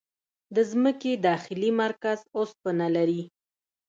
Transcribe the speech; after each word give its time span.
د 0.55 0.57
ځمکې 0.71 1.11
داخلي 1.27 1.69
مرکز 1.81 2.19
اوسپنه 2.37 2.85
لري. 2.95 3.21